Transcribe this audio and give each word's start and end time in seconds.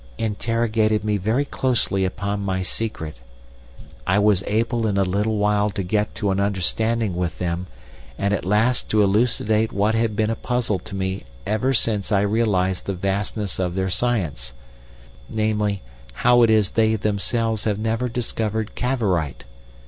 "...interrogated 0.17 1.03
me 1.03 1.17
very 1.17 1.45
closely 1.45 2.05
upon 2.05 2.39
my 2.41 2.63
secret. 2.63 3.17
I 4.07 4.17
was 4.17 4.43
able 4.47 4.87
in 4.87 4.97
a 4.97 5.03
little 5.03 5.37
while 5.37 5.69
to 5.69 5.83
get 5.83 6.15
to 6.15 6.31
an 6.31 6.39
understanding 6.39 7.15
with 7.15 7.37
them, 7.37 7.67
and 8.17 8.33
at 8.33 8.43
last 8.43 8.89
to 8.89 9.03
elucidate 9.03 9.71
what 9.71 9.93
has 9.93 10.09
been 10.09 10.31
a 10.31 10.35
puzzle 10.35 10.79
to 10.79 10.95
me 10.95 11.25
ever 11.45 11.71
since 11.71 12.11
I 12.11 12.21
realised 12.21 12.87
the 12.87 12.95
vastness 12.95 13.59
of 13.59 13.75
their 13.75 13.91
science, 13.91 14.53
namely, 15.29 15.83
how 16.13 16.41
it 16.41 16.49
is 16.49 16.71
they 16.71 16.95
themselves 16.95 17.65
have 17.65 17.77
never 17.77 18.09
discovered 18.09 18.73
Cavorite. 18.73 19.45